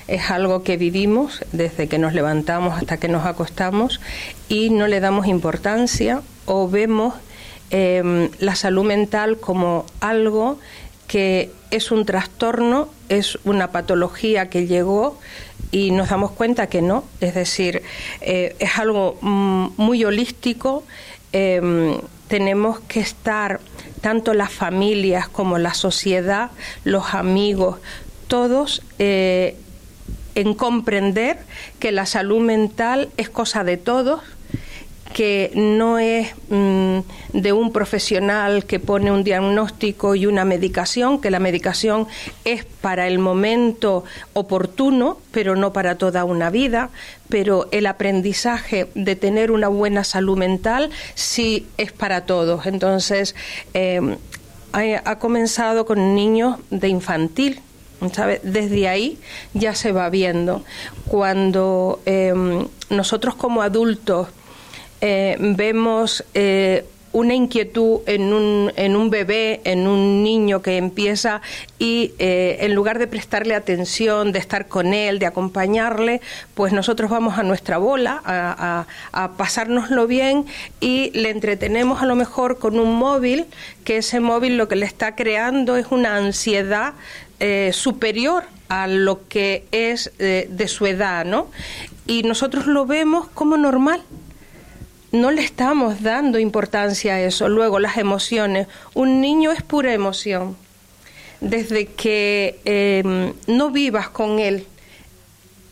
es 0.09 0.31
algo 0.31 0.65
que 0.65 0.77
vivimos 0.77 1.45
desde 1.53 1.87
que 1.87 1.99
nos 1.99 2.15
levantamos 2.15 2.77
hasta 2.77 2.97
que 2.97 3.09
nos 3.09 3.27
acostamos 3.27 4.01
y 4.49 4.71
no 4.71 4.89
le 4.89 4.99
damos 4.99 5.27
importancia 5.27 6.23
o 6.47 6.69
vemos 6.69 7.15
em, 7.71 8.31
la 8.41 8.57
salud 8.57 8.85
mental 8.85 9.39
como 9.39 9.85
algo 10.01 10.59
que 11.07 11.53
es 11.71 11.91
un 11.91 12.07
trastorno, 12.07 12.89
es 13.11 13.39
una 13.45 13.71
patología 13.71 14.49
que 14.49 14.67
llegó 14.67 15.19
y 15.71 15.91
nos 15.91 16.09
damos 16.09 16.31
cuenta 16.31 16.69
que 16.69 16.81
no, 16.81 17.05
es 17.21 17.35
decir, 17.35 17.83
eh, 18.23 18.57
es 18.59 18.79
algo 18.79 19.19
mm, 19.21 19.69
muy 19.77 20.05
holístico, 20.05 20.85
em, 21.33 21.99
tenemos 22.29 22.81
que 22.81 23.01
estar 23.01 23.61
tanto 24.01 24.35
las 24.35 24.53
familias 24.53 25.29
como 25.29 25.59
la 25.59 25.75
sociedad, 25.75 26.51
los 26.85 27.15
amigos, 27.15 27.79
todos 28.29 28.83
eh, 28.99 29.57
en 30.35 30.55
comprender 30.55 31.39
que 31.81 31.91
la 31.91 32.07
salud 32.07 32.41
mental 32.41 33.09
es 33.17 33.29
cosa 33.29 33.65
de 33.65 33.77
todos, 33.77 34.21
que 35.13 35.51
no 35.55 35.99
es 35.99 36.35
mm, 36.51 36.99
de 37.33 37.53
un 37.53 37.73
profesional 37.73 38.65
que 38.65 38.79
pone 38.79 39.11
un 39.11 39.25
diagnóstico 39.25 40.15
y 40.15 40.27
una 40.27 40.45
medicación, 40.45 41.21
que 41.21 41.31
la 41.31 41.39
medicación 41.39 42.07
es 42.45 42.65
para 42.65 43.07
el 43.07 43.19
momento 43.19 44.05
oportuno, 44.33 45.19
pero 45.31 45.57
no 45.57 45.73
para 45.73 45.97
toda 45.97 46.25
una 46.25 46.51
vida, 46.51 46.91
pero 47.29 47.69
el 47.73 47.87
aprendizaje 47.87 48.89
de 48.95 49.17
tener 49.17 49.51
una 49.51 49.69
buena 49.69 50.05
salud 50.05 50.37
mental 50.37 50.91
sí 51.15 51.67
es 51.79 51.93
para 51.93 52.27
todos. 52.27 52.67
Entonces, 52.67 53.35
em, 53.75 54.17
ha, 54.73 55.19
comenzado 55.19 55.87
con 55.87 56.15
niños 56.15 56.59
de 56.71 56.89
infantil, 56.89 57.61
Desde 58.45 58.87
ahí 58.87 59.19
ya 59.55 59.75
se 59.75 59.91
va 59.91 60.09
viendo. 60.09 60.63
Cuando 61.09 62.01
em, 62.07 62.69
nosotros 62.91 63.35
como 63.35 63.61
adultos 63.61 64.29
eh, 65.01 65.37
vemos 65.39 66.25
eh, 66.35 66.85
una 67.13 67.35
inquietud 67.35 68.01
en 68.07 68.33
un, 68.33 68.73
en 68.77 68.97
un 68.97 69.11
bebé, 69.11 69.61
en 69.65 69.87
un 69.87 70.23
niño 70.23 70.61
que 70.61 70.77
empieza 70.77 71.41
y 71.79 72.13
eh, 72.19 72.59
en 72.61 72.75
lugar 72.75 72.99
de 72.99 73.07
prestarle 73.07 73.55
atención, 73.55 74.33
de 74.33 74.39
estar 74.39 74.69
con 74.69 74.93
él, 74.93 75.19
de 75.19 75.27
acompañarle, 75.27 76.21
pues 76.55 76.73
nosotros 76.73 77.11
vamos 77.11 77.39
a 77.39 77.45
nuestra 77.45 77.79
bola 77.79 78.21
a, 78.25 78.87
a, 79.13 79.37
pasárnoslo 79.37 80.07
bien 80.07 80.47
y 80.81 81.11
le 81.13 81.31
entretenemos 81.31 82.03
a 82.03 82.07
lo 82.07 82.15
mejor 82.15 82.59
con 82.59 82.79
un 82.79 82.95
móvil, 82.97 83.47
que 83.85 83.99
ese 83.99 84.21
móvil 84.21 84.59
lo 84.59 84.69
que 84.69 84.77
le 84.77 84.85
está 84.85 85.15
creando 85.15 85.77
es 85.77 85.87
una 85.91 86.17
ansiedad 86.17 86.95
superior 87.71 88.43
a 88.69 88.89
lo 88.89 89.29
que 89.29 89.65
es 89.71 90.11
de 90.19 90.69
su 90.69 90.87
edad, 90.87 91.25
¿no? 91.25 91.47
Y 92.05 92.25
nosotros 92.25 92.67
lo 92.67 92.85
vemos 92.85 93.29
como 93.29 93.57
normal 93.57 94.03
no 95.13 95.31
le 95.31 95.43
estamos 95.43 96.03
dando 96.03 96.39
importancia 96.39 97.15
a 97.15 97.21
eso. 97.21 97.49
Luego, 97.49 97.79
las 97.79 97.97
emociones. 97.97 98.67
Un 98.95 99.21
niño 99.21 99.53
es 99.53 99.63
pura 99.63 99.93
emoción. 99.93 100.57
Desde 101.41 101.87
que 101.87 102.61
em, 102.65 103.33
no 103.47 103.71
vivas 103.71 104.09
con 104.09 104.39
él, 104.39 104.67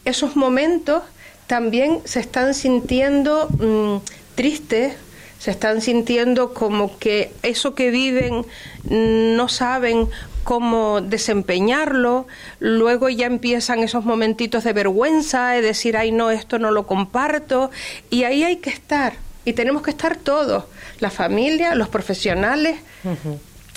esos 0.04 0.36
momentos 0.36 1.02
también 1.46 2.00
se 2.04 2.20
están 2.20 2.54
sintiendo 2.54 3.48
mm, 3.48 3.96
tristes, 4.36 4.94
se 5.38 5.50
están 5.50 5.80
sintiendo 5.80 6.54
como 6.54 6.96
que 6.98 7.32
eso 7.42 7.74
que 7.74 7.90
viven 7.90 8.46
mm, 8.84 9.36
no 9.36 9.48
saben 9.48 10.08
cómo 10.44 11.00
desempeñarlo, 11.00 12.28
luego 12.60 13.08
ya 13.08 13.26
empiezan 13.26 13.80
esos 13.80 14.04
momentitos 14.04 14.62
de 14.62 14.72
vergüenza, 14.72 15.50
de 15.50 15.60
decir, 15.62 15.96
ay 15.96 16.12
no, 16.12 16.30
esto 16.30 16.60
no 16.60 16.70
lo 16.70 16.86
comparto, 16.86 17.72
y 18.10 18.22
ahí 18.22 18.44
hay 18.44 18.58
que 18.58 18.70
estar 18.70 19.25
y 19.46 19.52
tenemos 19.54 19.82
que 19.82 19.90
estar 19.90 20.16
todos, 20.16 20.64
la 20.98 21.08
familia, 21.08 21.74
los 21.74 21.88
profesionales, 21.88 22.76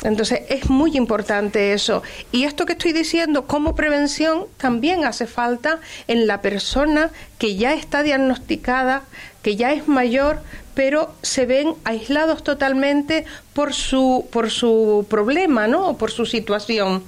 Entonces 0.02 0.44
es 0.48 0.70
muy 0.70 0.96
importante 0.96 1.74
eso. 1.74 2.04
Y 2.32 2.46
esto 2.46 2.66
que 2.66 2.72
estoy 2.72 2.94
diciendo 2.94 3.46
como 3.46 3.76
prevención 3.76 4.46
también 4.58 5.04
hace 5.04 5.28
falta 5.28 5.80
en 6.08 6.26
la 6.26 6.42
persona 6.42 7.12
que 7.38 7.56
ya 7.58 7.74
está 7.74 8.02
diagnosticada, 8.02 9.04
que 9.44 9.58
ya 9.58 9.74
es 9.74 9.90
mayor, 9.90 10.42
pero 10.74 11.14
se 11.22 11.46
ven 11.46 11.76
aislados 11.84 12.44
totalmente 12.44 13.26
por 13.54 13.74
su, 13.74 14.26
por 14.32 14.50
su 14.50 15.06
problema, 15.10 15.68
¿no? 15.68 15.90
O 15.90 15.98
por 15.98 16.12
su 16.12 16.26
situación. 16.26 17.04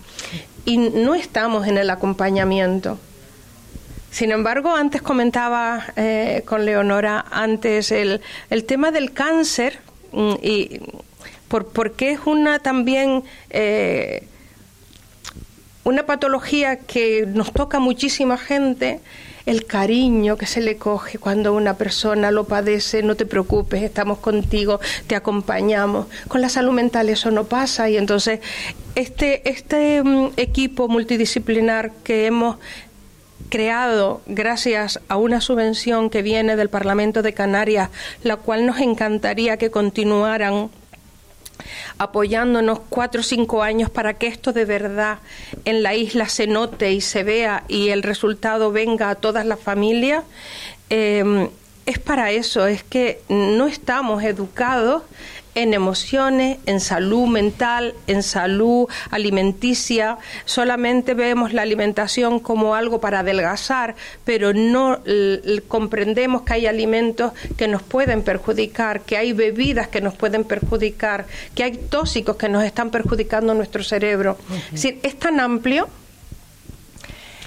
Y 0.66 0.78
no 0.78 1.16
estamos 1.16 1.66
en 1.68 1.78
el 1.78 1.90
acompañamiento. 1.90 3.00
Sin 4.12 4.32
embargo, 4.32 4.76
antes 4.76 5.02
comentaba 5.02 5.86
eh, 5.96 6.44
con 6.46 6.66
Leonora 6.66 7.26
antes 7.32 7.92
el, 7.92 8.22
el 8.50 8.66
tema 8.66 8.92
del 8.92 9.14
cáncer 9.14 9.80
mm, 10.12 10.34
y 10.44 10.82
por, 11.48 11.68
porque 11.68 12.12
es 12.12 12.20
una 12.26 12.60
también 12.60 13.24
eh, 13.50 14.28
una 15.84 16.06
patología 16.06 16.78
que 16.78 17.26
nos 17.26 17.54
toca 17.54 17.80
muchísima 17.80 18.38
gente 18.38 19.00
el 19.46 19.66
cariño 19.66 20.38
que 20.38 20.46
se 20.46 20.62
le 20.62 20.78
coge 20.78 21.18
cuando 21.18 21.54
una 21.54 21.76
persona 21.76 22.32
lo 22.32 22.46
padece, 22.46 23.02
no 23.04 23.16
te 23.16 23.26
preocupes, 23.26 23.82
estamos 23.82 24.20
contigo, 24.20 24.80
te 25.08 25.16
acompañamos. 25.16 26.08
Con 26.28 26.42
la 26.42 26.50
salud 26.50 26.74
mental 26.74 27.10
eso 27.10 27.32
no 27.32 27.46
pasa 27.46 27.90
y 27.90 27.98
entonces 27.98 28.40
este, 28.96 29.50
este 29.50 30.04
mm, 30.04 30.34
equipo 30.38 30.88
multidisciplinar 30.88 31.92
que 32.04 32.28
hemos 32.28 32.58
creado 33.52 34.22
gracias 34.26 35.00
a 35.10 35.18
una 35.18 35.42
subvención 35.42 36.10
que 36.10 36.24
viene 36.24 36.56
del 36.56 36.70
Parlamento 36.70 37.22
de 37.22 37.34
Canarias, 37.34 37.90
la 38.24 38.38
cual 38.38 38.66
nos 38.66 38.80
encantaría 38.80 39.58
que 39.58 39.70
continuaran 39.70 40.72
apoyándonos 42.00 42.80
cuatro 42.90 43.22
o 43.22 43.24
cinco 43.24 43.62
años 43.62 43.92
para 43.92 44.16
que 44.16 44.26
esto 44.26 44.54
de 44.54 44.66
verdad 44.66 45.20
en 45.66 45.84
la 45.84 45.94
isla 45.94 46.28
se 46.30 46.48
note 46.48 46.92
y 46.94 47.02
se 47.02 47.24
vea 47.24 47.64
y 47.68 47.90
el 47.90 48.02
resultado 48.02 48.72
venga 48.72 49.12
a 49.12 49.16
todas 49.16 49.46
las 49.46 49.60
familias. 49.60 50.24
Eh, 50.90 51.50
es 51.86 52.00
para 52.00 52.32
eso, 52.32 52.68
es 52.68 52.84
que 52.84 53.22
no 53.28 53.68
estamos 53.68 54.24
educados 54.24 55.04
en 55.56 55.74
emociones, 55.74 56.60
en 56.66 56.80
salud 56.80 57.28
mental, 57.28 57.94
en 58.08 58.24
salud 58.24 58.88
alimenticia. 59.10 60.18
Solamente 60.46 61.14
vemos 61.14 61.54
la 61.54 61.62
alimentación 61.62 62.40
como 62.40 62.76
algo 62.76 63.02
para 63.02 63.20
adelgazar, 63.20 63.96
pero 64.24 64.54
no 64.54 65.00
comprendemos 65.68 66.44
que 66.44 66.54
hay 66.54 66.68
alimentos 66.68 67.34
que 67.58 67.68
nos 67.68 67.84
pueden 67.84 68.22
perjudicar, 68.22 69.02
que 69.02 69.18
hay 69.18 69.34
bebidas 69.34 69.88
que 69.88 70.02
nos 70.02 70.16
pueden 70.16 70.44
perjudicar, 70.44 71.26
que 71.56 71.64
hay 71.64 71.78
tóxicos 71.78 72.36
que 72.36 72.50
nos 72.50 72.64
están 72.64 72.90
perjudicando 72.90 73.54
nuestro 73.54 73.84
cerebro. 73.84 74.38
Es 74.68 74.72
decir, 74.72 75.00
es 75.04 75.18
tan 75.18 75.40
amplio, 75.40 75.88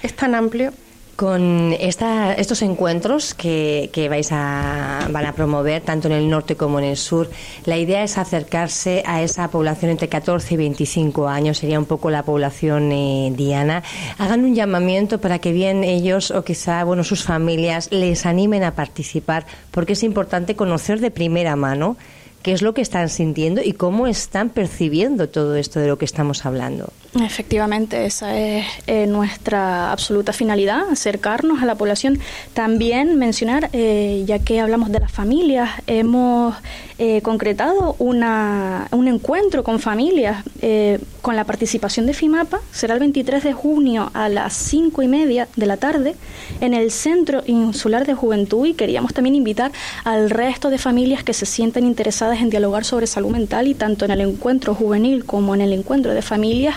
es 0.01 0.15
tan 0.15 0.35
amplio 0.35 0.73
con 1.15 1.73
esta, 1.79 2.33
estos 2.33 2.61
encuentros 2.61 3.33
que, 3.33 3.89
que, 3.93 4.09
vais 4.09 4.31
a, 4.31 5.07
van 5.11 5.25
a 5.25 5.33
promover 5.33 5.81
tanto 5.81 6.07
en 6.07 6.13
el 6.13 6.29
norte 6.29 6.55
como 6.55 6.79
en 6.79 6.85
el 6.85 6.97
sur, 6.97 7.29
la 7.65 7.77
idea 7.77 8.03
es 8.03 8.17
acercarse 8.17 9.01
a 9.05 9.21
esa 9.21 9.49
población 9.49 9.91
entre 9.91 10.09
14 10.09 10.53
y 10.53 10.57
25 10.57 11.27
años, 11.27 11.59
sería 11.59 11.79
un 11.79 11.85
poco 11.85 12.09
la 12.09 12.23
población 12.23 12.91
eh, 12.91 13.31
diana. 13.35 13.83
Hagan 14.17 14.43
un 14.43 14.55
llamamiento 14.55 15.21
para 15.21 15.39
que 15.39 15.53
bien 15.53 15.83
ellos 15.83 16.31
o 16.31 16.43
quizá 16.43 16.83
bueno 16.83 17.03
sus 17.03 17.23
familias 17.23 17.87
les 17.91 18.25
animen 18.25 18.63
a 18.63 18.75
participar, 18.75 19.45
porque 19.71 19.93
es 19.93 20.03
importante 20.03 20.55
conocer 20.55 20.99
de 20.99 21.11
primera 21.11 21.55
mano 21.55 21.95
qué 22.43 22.51
es 22.51 22.61
lo 22.61 22.73
que 22.73 22.81
están 22.81 23.09
sintiendo 23.09 23.61
y 23.63 23.71
cómo 23.71 24.05
están 24.05 24.49
percibiendo 24.49 25.29
todo 25.29 25.55
esto 25.55 25.79
de 25.79 25.87
lo 25.87 25.97
que 25.97 26.05
estamos 26.05 26.45
hablando. 26.45 26.91
Efectivamente, 27.23 28.05
esa 28.05 28.37
es 28.37 28.65
eh, 28.87 29.07
nuestra 29.07 29.93
absoluta 29.93 30.33
finalidad, 30.33 30.89
acercarnos 30.91 31.63
a 31.63 31.65
la 31.65 31.75
población. 31.75 32.19
También 32.53 33.17
mencionar, 33.17 33.69
eh, 33.71 34.23
ya 34.25 34.39
que 34.39 34.59
hablamos 34.59 34.91
de 34.91 34.99
las 34.99 35.13
familias, 35.13 35.69
hemos 35.87 36.55
eh, 36.97 37.21
concretado 37.21 37.95
una, 37.99 38.89
un 38.91 39.07
encuentro 39.07 39.63
con 39.63 39.79
familias 39.79 40.43
con 41.21 41.35
la 41.35 41.43
participación 41.43 42.05
de 42.05 42.13
FIMAPA. 42.13 42.59
Será 42.71 42.93
el 42.95 42.99
23 42.99 43.43
de 43.43 43.53
junio 43.53 44.11
a 44.13 44.29
las 44.29 44.53
5 44.53 45.01
y 45.01 45.07
media 45.07 45.47
de 45.55 45.65
la 45.65 45.77
tarde 45.77 46.15
en 46.61 46.73
el 46.73 46.91
Centro 46.91 47.43
Insular 47.45 48.05
de 48.05 48.13
Juventud 48.13 48.65
y 48.65 48.73
queríamos 48.73 49.13
también 49.13 49.35
invitar 49.35 49.71
al 50.03 50.29
resto 50.29 50.69
de 50.69 50.77
familias 50.77 51.23
que 51.23 51.33
se 51.33 51.45
sienten 51.45 51.85
interesadas 51.85 52.41
en 52.41 52.49
dialogar 52.49 52.85
sobre 52.85 53.07
salud 53.07 53.31
mental 53.31 53.67
y 53.67 53.73
tanto 53.73 54.05
en 54.05 54.11
el 54.11 54.21
encuentro 54.21 54.75
juvenil 54.75 55.25
como 55.25 55.55
en 55.55 55.61
el 55.61 55.73
encuentro 55.73 56.13
de 56.13 56.21
familias 56.21 56.75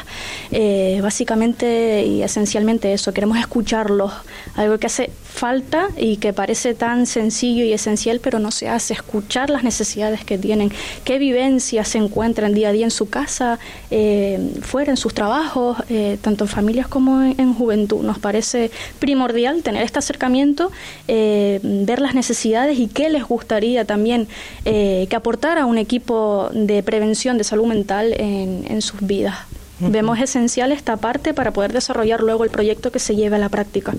eh, 0.50 1.00
básicamente 1.02 2.04
y 2.06 2.22
esencialmente 2.22 2.92
eso, 2.92 3.12
queremos 3.12 3.38
escucharlos, 3.38 4.12
algo 4.56 4.78
que 4.78 4.86
hace 4.86 5.10
falta 5.24 5.88
y 5.96 6.16
que 6.16 6.32
parece 6.32 6.74
tan 6.74 7.06
sencillo 7.06 7.64
y 7.64 7.72
esencial, 7.72 8.20
pero 8.20 8.38
no 8.38 8.50
se 8.50 8.68
hace, 8.68 8.94
escuchar 8.94 9.50
las 9.50 9.62
necesidades 9.62 10.24
que 10.24 10.38
tienen, 10.38 10.72
qué 11.04 11.18
vivencias 11.18 11.88
se 11.88 11.98
encuentran 11.98 12.54
día 12.54 12.70
a 12.70 12.72
día 12.72 12.84
en 12.84 12.90
su 12.90 13.08
casa, 13.08 13.58
eh, 13.90 14.54
fuera, 14.62 14.90
en 14.90 14.96
sus 14.96 15.14
trabajos, 15.14 15.78
eh, 15.90 16.18
tanto 16.20 16.44
en 16.44 16.48
familias 16.48 16.88
como 16.88 17.22
en, 17.22 17.54
juventud. 17.54 18.02
Nos 18.02 18.18
parece 18.18 18.70
primordial 18.98 19.62
tener 19.62 19.82
este 19.82 19.98
acercamiento, 19.98 20.70
ver 21.06 22.00
las 22.00 22.14
necesidades 22.14 22.78
y 22.78 22.86
qué 22.86 23.08
les 23.08 23.24
gustaría 23.24 23.84
también 23.84 24.28
que 24.64 25.08
aportara 25.16 25.66
un 25.66 25.78
equipo 25.78 26.50
de 26.52 26.82
prevención 26.82 27.38
de 27.38 27.44
salud 27.44 27.66
mental 27.66 28.12
en 28.18 28.82
sus 28.82 29.00
vidas. 29.00 29.38
Vemos 29.80 30.18
esencial 30.18 30.72
esta 30.72 30.96
parte 30.96 31.34
para 31.34 31.52
poder 31.52 31.72
desarrollar 31.72 32.20
luego 32.20 32.44
el 32.44 32.50
proyecto 32.50 32.90
que 32.90 32.98
se 32.98 33.14
lleve 33.14 33.36
a 33.36 33.38
la 33.38 33.48
práctica. 33.48 33.94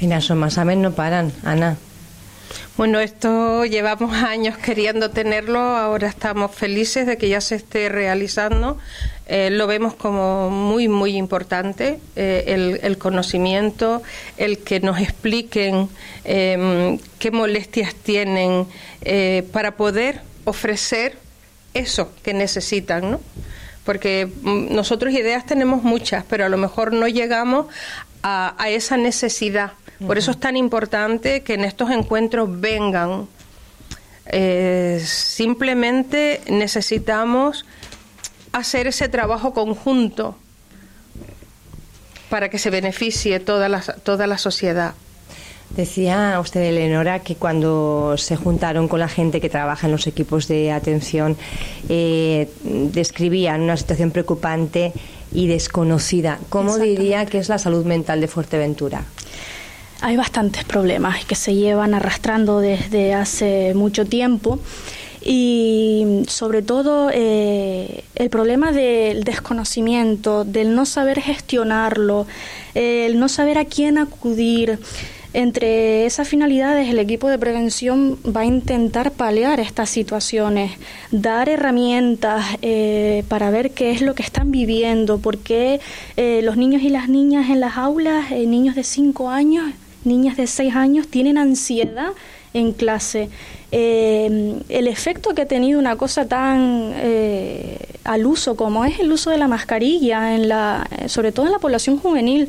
En 0.00 0.12
Asomasamen 0.12 0.82
no 0.82 0.92
paran, 0.92 1.32
Ana. 1.44 1.76
Bueno, 2.76 3.00
esto 3.00 3.64
llevamos 3.64 4.12
años 4.12 4.58
queriendo 4.58 5.10
tenerlo, 5.10 5.58
ahora 5.58 6.08
estamos 6.08 6.54
felices 6.54 7.06
de 7.06 7.16
que 7.16 7.28
ya 7.28 7.40
se 7.40 7.54
esté 7.54 7.88
realizando. 7.88 8.78
Eh, 9.28 9.48
lo 9.50 9.66
vemos 9.66 9.94
como 9.94 10.50
muy, 10.50 10.86
muy 10.86 11.16
importante, 11.16 11.98
eh, 12.16 12.78
el, 12.82 12.98
conocimiento, 12.98 14.02
el 14.36 14.58
que 14.58 14.80
nos 14.80 15.00
expliquen 15.00 15.88
em, 16.24 16.98
qué 17.18 17.30
molestias 17.30 17.94
tienen 17.94 18.66
eh, 19.00 19.44
para 19.52 19.76
poder 19.76 20.20
ofrecer 20.44 21.16
eso 21.72 22.12
que 22.22 22.34
necesitan, 22.34 23.10
¿no? 23.10 23.20
Porque 23.86 24.26
mm, 24.26 24.74
nosotros 24.74 25.14
ideas 25.14 25.46
tenemos 25.46 25.82
muchas, 25.82 26.24
pero 26.28 26.44
a 26.44 26.48
lo 26.50 26.58
mejor 26.58 26.92
no 26.92 27.08
llegamos 27.08 27.66
a, 28.22 28.56
esa 28.68 28.96
necesidad. 28.96 29.72
Por 30.04 30.18
eso 30.18 30.32
es 30.32 30.40
tan 30.40 30.56
importante 30.56 31.42
que 31.42 31.54
en 31.54 31.64
estos 31.64 31.90
encuentros 31.90 32.60
vengan. 32.60 33.28
Eh, 34.26 35.00
simplemente 35.04 36.40
necesitamos 36.48 37.64
hacer 38.50 38.88
ese 38.88 39.08
trabajo 39.08 39.54
conjunto 39.54 40.36
para 42.28 42.48
que 42.48 42.58
se 42.58 42.70
beneficie 42.70 43.38
toda 43.38 43.68
la, 43.68 43.80
toda 43.80 44.26
la 44.26 44.36
sociedad. 44.36 44.94
Decía 45.70 46.38
usted, 46.40 46.62
Eleonora, 46.62 47.18
que 47.20 47.34
cuando 47.34 48.14
se 48.16 48.36
juntaron 48.36 48.88
con 48.88 49.00
la 49.00 49.08
gente 49.08 49.40
que 49.40 49.50
trabaja 49.50 49.86
en 49.86 49.92
los 49.92 50.06
equipos 50.06 50.48
de 50.48 50.72
atención, 50.72 51.36
eh, 51.88 52.48
describían 52.62 53.62
una 53.62 53.76
situación 53.76 54.10
preocupante 54.10 54.92
y 55.32 55.48
desconocida. 55.48 56.38
¿Cómo 56.48 56.78
diría 56.78 57.26
que 57.26 57.38
es 57.38 57.48
la 57.48 57.58
salud 57.58 57.84
mental 57.84 58.20
de 58.20 58.28
Fuerteventura? 58.28 59.04
Hay 60.00 60.16
bastantes 60.16 60.64
problemas 60.64 61.24
que 61.24 61.34
se 61.34 61.54
llevan 61.54 61.94
arrastrando 61.94 62.60
desde 62.60 63.14
hace 63.14 63.74
mucho 63.74 64.04
tiempo 64.04 64.58
y 65.22 66.22
sobre 66.28 66.62
todo 66.62 67.10
eh, 67.12 68.04
el 68.14 68.30
problema 68.30 68.72
del 68.72 69.24
desconocimiento, 69.24 70.44
del 70.44 70.74
no 70.74 70.86
saber 70.86 71.20
gestionarlo, 71.20 72.26
el 72.74 73.18
no 73.18 73.28
saber 73.28 73.58
a 73.58 73.64
quién 73.64 73.98
acudir. 73.98 74.78
Entre 75.36 76.06
esas 76.06 76.26
finalidades, 76.26 76.88
el 76.88 76.98
equipo 76.98 77.28
de 77.28 77.38
prevención 77.38 78.18
va 78.24 78.40
a 78.40 78.44
intentar 78.46 79.12
paliar 79.12 79.60
estas 79.60 79.90
situaciones, 79.90 80.72
dar 81.10 81.50
herramientas 81.50 82.56
eh, 82.62 83.22
para 83.28 83.50
ver 83.50 83.72
qué 83.72 83.90
es 83.90 84.00
lo 84.00 84.14
que 84.14 84.22
están 84.22 84.50
viviendo, 84.50 85.18
porque 85.18 85.78
eh, 86.16 86.40
los 86.42 86.56
niños 86.56 86.80
y 86.80 86.88
las 86.88 87.10
niñas 87.10 87.50
en 87.50 87.60
las 87.60 87.76
aulas, 87.76 88.32
eh, 88.32 88.46
niños 88.46 88.76
de 88.76 88.82
5 88.82 89.28
años, 89.28 89.74
niñas 90.04 90.38
de 90.38 90.46
6 90.46 90.74
años, 90.74 91.08
tienen 91.08 91.36
ansiedad 91.36 92.12
en 92.54 92.72
clase. 92.72 93.28
Eh, 93.72 94.60
el 94.68 94.86
efecto 94.86 95.34
que 95.34 95.42
ha 95.42 95.46
tenido 95.46 95.78
una 95.80 95.96
cosa 95.96 96.26
tan 96.26 96.92
eh, 96.94 97.78
al 98.04 98.24
uso 98.24 98.56
como 98.56 98.84
es 98.84 99.00
el 99.00 99.10
uso 99.10 99.30
de 99.30 99.38
la 99.38 99.48
mascarilla, 99.48 100.34
en 100.34 100.48
la, 100.48 100.88
sobre 101.06 101.32
todo 101.32 101.46
en 101.46 101.52
la 101.52 101.58
población 101.58 101.98
juvenil, 101.98 102.48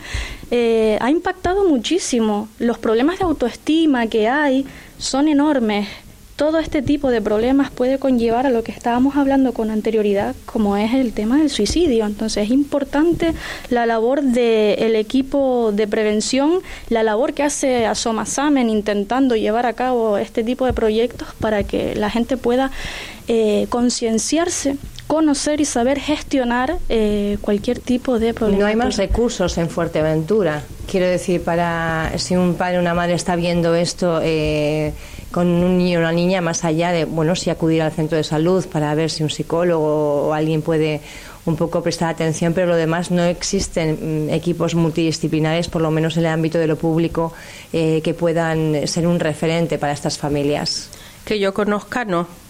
eh, 0.52 0.98
ha 1.02 1.10
impactado 1.10 1.68
muchísimo. 1.68 2.48
Los 2.60 2.78
problemas 2.78 3.18
de 3.20 3.26
autoestima 3.26 4.08
que 4.08 4.28
hay 4.28 4.66
son 4.98 5.28
enormes. 5.28 5.88
Todo 6.38 6.60
este 6.60 6.84
tipo 6.84 7.10
de 7.10 7.20
problemas 7.20 7.72
puede 7.72 7.98
conllevar 7.98 8.46
a 8.46 8.52
lo 8.52 8.64
que 8.64 8.72
estábamos 8.72 9.16
hablando 9.16 9.54
con 9.54 9.72
anterioridad, 9.72 10.36
como 10.46 10.78
es 10.78 10.94
el 10.94 11.12
tema 11.12 11.38
del 11.38 11.50
suicidio. 11.50 12.06
Entonces 12.06 12.46
es 12.46 12.52
importante 12.52 13.34
la 13.70 13.88
labor 13.88 14.22
del 14.22 14.96
equipo 14.96 15.72
de 15.74 15.88
prevención, 15.88 16.60
la 16.90 17.02
labor 17.02 17.34
que 17.34 17.42
hace 17.42 17.88
Asomasamen 17.88 18.70
intentando 18.70 19.36
llevar 19.36 19.66
a 19.66 19.74
cabo 19.74 20.20
este 20.20 20.44
tipo 20.44 20.68
de 20.68 20.74
proyectos 20.74 21.28
para 21.40 21.64
que 21.64 21.96
la 21.96 22.12
gente 22.12 22.38
pueda 22.38 22.72
eh, 23.28 23.66
concienciarse 23.70 24.78
conocer 25.08 25.62
y 25.62 25.66
saber 25.66 26.00
gestionar 26.02 26.78
eh, 26.90 27.38
cualquier 27.42 27.80
tipo 27.80 28.20
de 28.20 28.34
problema. 28.34 28.60
No 28.60 28.68
hay 28.68 28.76
más 28.76 28.98
recursos 28.98 29.58
en 29.58 29.70
Fuerteventura. 29.70 30.64
Quiero 30.92 31.08
decir, 31.08 31.42
para 31.42 32.12
si 32.18 32.36
un 32.36 32.56
padre 32.56 32.78
o 32.78 32.82
una 32.82 32.94
madre 32.94 33.14
está 33.14 33.38
viendo 33.38 33.74
esto 33.74 34.20
eh, 34.22 34.94
con 35.32 35.48
un 35.48 35.78
niño 35.78 36.00
o 36.00 36.02
una 36.02 36.12
niña, 36.12 36.42
más 36.42 36.64
allá 36.64 36.92
de, 36.92 37.06
bueno, 37.06 37.36
si 37.36 37.50
acudir 37.50 37.82
al 37.82 37.92
centro 37.92 38.18
de 38.18 38.24
salud 38.24 38.66
para 38.68 38.94
ver 38.96 39.10
si 39.10 39.24
un 39.24 39.30
psicólogo 39.30 40.28
o 40.28 40.34
alguien 40.34 40.62
puede 40.62 41.02
un 41.46 41.56
poco 41.56 41.82
prestar 41.82 42.10
atención, 42.10 42.54
pero 42.54 42.68
lo 42.68 42.76
demás 42.76 43.10
no 43.12 43.24
existen 43.24 44.28
mm, 44.28 44.30
equipos 44.30 44.76
multidisciplinares, 44.76 45.70
por 45.70 45.82
lo 45.82 45.92
menos 45.92 46.18
en 46.18 46.26
el 46.26 46.32
ámbito 46.32 46.58
de 46.58 46.68
lo 46.68 46.76
público, 46.76 47.34
eh, 47.72 48.02
que 48.04 48.14
puedan 48.14 48.88
ser 48.88 49.08
un 49.08 49.20
referente 49.20 49.78
para 49.78 49.94
estas 49.94 50.18
familias. 50.18 50.90
Que 51.24 51.40
yo 51.40 51.54
conozca, 51.54 52.06
no 52.06 52.47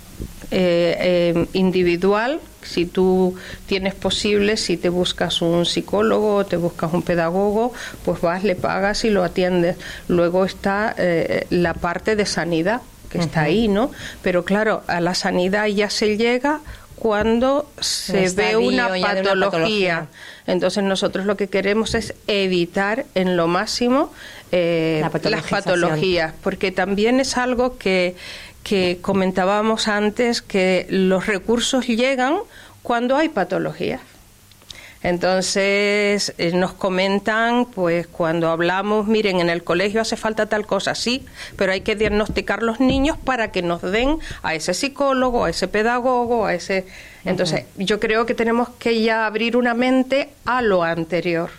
eh, 0.49 0.95
eh, 1.35 1.47
individual, 1.51 2.39
si 2.61 2.85
tú 2.85 3.35
tienes 3.65 3.95
posible, 3.95 4.55
si 4.55 4.77
te 4.77 4.87
buscas 4.87 5.41
un 5.41 5.65
psicólogo 5.65 6.35
o 6.35 6.45
te 6.45 6.55
buscas 6.55 6.93
un 6.93 7.01
pedagogo, 7.01 7.73
pues 8.05 8.21
vas, 8.21 8.45
le 8.45 8.55
pagas 8.55 9.03
y 9.03 9.09
lo 9.09 9.25
atiendes. 9.25 9.75
Luego 10.07 10.45
está 10.45 10.95
eh, 10.97 11.47
la 11.49 11.73
parte 11.73 12.15
de 12.15 12.25
sanidad, 12.25 12.81
que 13.09 13.17
está 13.19 13.41
ahí, 13.41 13.67
¿no? 13.67 13.91
Pero 14.21 14.45
claro, 14.45 14.83
a 14.87 15.01
la 15.01 15.15
sanidad 15.15 15.65
ya 15.67 15.89
se 15.89 16.15
llega 16.15 16.61
cuando 16.95 17.69
se 17.79 18.29
ve 18.29 18.55
una 18.55 18.89
patología. 19.01 20.07
Entonces 20.45 20.81
nosotros 20.83 21.25
lo 21.25 21.35
que 21.35 21.47
queremos 21.47 21.93
es 21.93 22.15
evitar 22.27 23.05
en 23.15 23.35
lo 23.35 23.47
máximo 23.47 24.13
las 24.51 25.43
patologías, 25.49 26.33
porque 26.41 26.71
también 26.71 27.19
es 27.19 27.37
algo 27.37 27.77
que 27.77 28.15
que 28.67 28.99
comentábamos 29.01 29.87
antes 29.87 30.41
que 30.41 30.87
los 30.89 31.25
recursos 31.25 31.87
llegan 31.87 32.37
cuando 32.83 33.15
hay 33.15 33.29
patología. 33.29 34.01
Entonces 35.03 36.33
eh, 36.37 36.51
nos 36.53 36.73
comentan, 36.73 37.65
pues 37.65 38.07
cuando 38.07 38.49
hablamos, 38.49 39.07
miren, 39.07 39.39
en 39.39 39.49
el 39.49 39.63
colegio 39.63 40.01
hace 40.01 40.17
falta 40.17 40.47
tal 40.47 40.65
cosa, 40.65 40.95
sí, 40.95 41.25
pero 41.55 41.71
hay 41.71 41.81
que 41.81 41.95
diagnosticar 41.95 42.61
los 42.61 42.79
niños 42.81 43.17
para 43.17 43.51
que 43.51 43.61
nos 43.61 43.81
den 43.81 44.17
a 44.43 44.53
ese 44.53 44.73
psicólogo, 44.73 45.45
a 45.45 45.49
ese 45.49 45.67
pedagogo, 45.69 46.45
a 46.45 46.53
ese. 46.53 46.87
Entonces 47.23 47.65
yo 47.77 48.01
creo 48.01 48.25
que 48.25 48.33
tenemos 48.33 48.69
que 48.79 49.01
ya 49.01 49.25
abrir 49.27 49.55
una 49.55 49.75
mente 49.75 50.29
a 50.45 50.61
lo 50.61 50.83
anterior. 50.83 51.51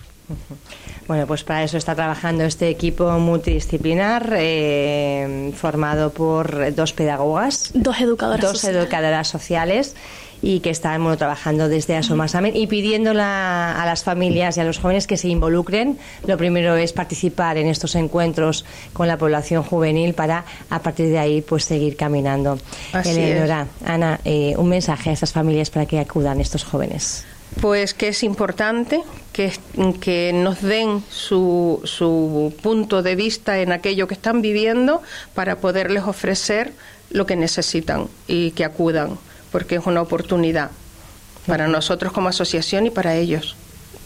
Bueno, 1.09 1.27
pues 1.27 1.43
para 1.43 1.65
eso 1.65 1.79
está 1.79 1.95
trabajando 1.95 2.45
este 2.45 2.69
equipo 2.69 3.11
multidisciplinar 3.19 4.35
eh, 4.37 5.53
formado 5.57 6.11
por 6.11 6.75
dos 6.75 6.93
pedagogas, 6.93 7.71
dos 7.73 7.99
educadoras, 7.99 8.43
dos 8.43 8.61
sociales. 8.61 8.83
educadoras 8.83 9.27
sociales 9.27 9.97
y 10.43 10.61
que 10.61 10.69
están 10.69 11.17
trabajando 11.17 11.69
desde 11.69 11.97
Asomasamen 11.97 12.55
y 12.55 12.67
pidiendo 12.67 13.11
a 13.11 13.83
las 13.87 14.05
familias 14.05 14.59
y 14.59 14.61
a 14.61 14.65
los 14.65 14.79
jóvenes 14.79 15.07
que 15.07 15.17
se 15.17 15.29
involucren. 15.29 15.99
Lo 16.27 16.37
primero 16.37 16.77
es 16.77 16.93
participar 16.93 17.57
en 17.57 17.69
estos 17.69 17.95
encuentros 17.95 18.67
con 18.93 19.09
la 19.09 19.17
población 19.17 19.63
juvenil 19.63 20.13
para 20.13 20.45
a 20.69 20.79
partir 20.81 21.09
de 21.09 21.19
ahí 21.19 21.41
pues 21.41 21.65
seguir 21.65 21.97
caminando. 21.97 22.59
Eleonora, 22.93 23.67
Ana, 23.85 24.21
eh, 24.27 24.55
un 24.59 24.69
mensaje 24.69 25.09
a 25.09 25.13
estas 25.15 25.33
familias 25.33 25.71
para 25.71 25.87
que 25.87 25.99
acudan 25.99 26.39
estos 26.41 26.65
jóvenes. 26.65 27.25
Pues 27.61 27.95
que 27.95 28.09
es 28.09 28.23
importante 28.23 29.03
que, 29.33 29.53
que 30.01 30.33
nos 30.33 30.63
den 30.63 31.03
su, 31.11 31.81
su 31.85 32.55
punto 32.63 33.03
de 33.03 33.17
vista 33.17 33.59
en 33.59 33.73
aquello 33.73 34.07
que 34.07 34.15
están 34.15 34.43
viviendo 34.43 35.03
para 35.35 35.57
poderles 35.57 36.05
ofrecer 36.05 36.73
lo 37.11 37.27
que 37.27 37.37
necesitan 37.37 38.09
y 38.27 38.51
que 38.53 38.65
acudan, 38.65 39.19
porque 39.51 39.77
es 39.77 39.87
una 39.87 40.03
oportunidad 40.03 40.71
para 41.47 41.67
nosotros 41.69 42.13
como 42.13 42.29
asociación 42.29 42.87
y 42.87 42.91
para 42.91 43.17
ellos. 43.17 43.57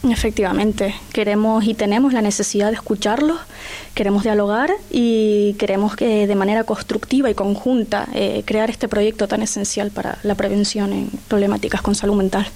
Efectivamente, 0.09 0.93
queremos 1.13 1.63
y 1.63 1.75
tenemos 1.75 2.11
la 2.11 2.21
necesidad 2.21 2.67
de 2.67 2.75
escucharlos, 2.75 3.39
queremos 3.93 4.23
dialogar 4.23 4.71
y 4.91 5.55
queremos 5.57 5.95
que 5.95 6.27
de 6.27 6.35
manera 6.35 6.65
constructiva 6.65 7.29
y 7.29 7.33
conjunta 7.33 8.09
eh, 8.13 8.43
crear 8.45 8.69
este 8.69 8.89
proyecto 8.89 9.29
tan 9.29 9.41
esencial 9.41 9.91
para 9.91 10.17
la 10.23 10.35
prevención 10.35 10.91
en 10.91 11.09
problemáticas 11.29 11.81
con 11.81 11.95
salud 11.95 12.15
mental 12.15 12.47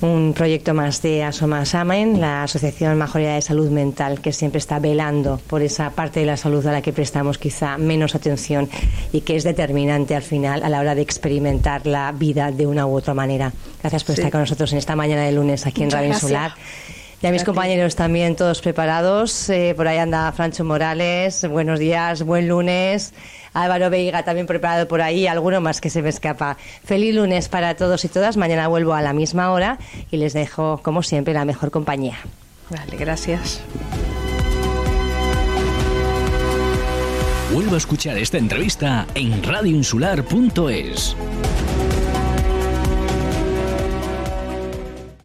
un 0.00 0.34
proyecto 0.34 0.74
más 0.74 1.00
de 1.02 1.24
Asoma 1.24 1.64
Samen, 1.64 2.20
la 2.20 2.42
Asociación 2.42 2.98
Majoría 2.98 3.34
de 3.34 3.42
Salud 3.42 3.70
Mental, 3.70 4.20
que 4.20 4.32
siempre 4.32 4.58
está 4.58 4.78
velando 4.78 5.40
por 5.46 5.62
esa 5.62 5.90
parte 5.90 6.20
de 6.20 6.26
la 6.26 6.36
salud 6.36 6.66
a 6.66 6.72
la 6.72 6.82
que 6.82 6.92
prestamos 6.92 7.38
quizá 7.38 7.78
menos 7.78 8.14
atención 8.14 8.68
y 9.12 9.22
que 9.22 9.36
es 9.36 9.44
determinante 9.44 10.14
al 10.14 10.22
final 10.22 10.62
a 10.62 10.68
la 10.68 10.80
hora 10.80 10.94
de 10.94 11.02
experimentar 11.02 11.86
la 11.86 12.12
vida 12.12 12.52
de 12.52 12.66
una 12.66 12.86
u 12.86 12.94
otra 12.94 13.14
manera. 13.14 13.52
Gracias 13.80 14.04
por 14.04 14.14
estar 14.14 14.30
con 14.30 14.40
nosotros 14.40 14.72
en 14.72 14.78
esta 14.78 14.96
mañana 14.96 15.22
de 15.22 15.32
lunes 15.32 15.66
aquí 15.66 15.82
en 15.82 15.90
Radio 15.90 16.08
Insular. 16.08 16.52
Y 17.22 17.26
a 17.26 17.30
mis 17.32 17.44
compañeros 17.44 17.96
también, 17.96 18.36
todos 18.36 18.60
preparados. 18.60 19.48
Eh, 19.48 19.72
por 19.74 19.88
ahí 19.88 19.98
anda 19.98 20.30
Francho 20.32 20.64
Morales. 20.64 21.48
Buenos 21.48 21.78
días, 21.78 22.22
buen 22.22 22.46
lunes. 22.46 23.14
Álvaro 23.54 23.88
Veiga 23.88 24.22
también 24.22 24.46
preparado 24.46 24.86
por 24.86 25.00
ahí, 25.00 25.26
alguno 25.26 25.62
más 25.62 25.80
que 25.80 25.88
se 25.88 26.02
me 26.02 26.10
escapa. 26.10 26.58
Feliz 26.84 27.14
lunes 27.14 27.48
para 27.48 27.74
todos 27.74 28.04
y 28.04 28.08
todas. 28.08 28.36
Mañana 28.36 28.68
vuelvo 28.68 28.92
a 28.92 29.00
la 29.00 29.14
misma 29.14 29.50
hora 29.50 29.78
y 30.10 30.18
les 30.18 30.34
dejo, 30.34 30.80
como 30.82 31.02
siempre, 31.02 31.32
la 31.32 31.46
mejor 31.46 31.70
compañía. 31.70 32.18
Vale, 32.68 32.96
gracias. 32.98 33.62
Vuelvo 37.52 37.76
a 37.76 37.78
escuchar 37.78 38.18
esta 38.18 38.36
entrevista 38.36 39.06
en 39.14 39.42
radioinsular.es. 39.42 41.16